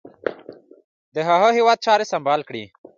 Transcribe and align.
دغه 1.15 1.33
هیواد 1.57 1.77
چاري 1.85 2.05
سمبال 2.11 2.41
کړي. 2.49 2.63